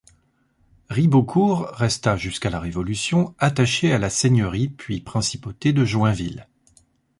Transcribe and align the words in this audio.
Ribeaucourt 0.89 1.67
resta 1.73 2.17
jusqu'à 2.17 2.49
la 2.49 2.59
Révolution 2.59 3.35
attachée 3.37 3.93
à 3.93 3.99
la 3.99 4.09
seigneurie 4.09 4.67
puis 4.67 4.99
principauté 4.99 5.73
de 5.73 5.85
Joinville. 5.85 6.47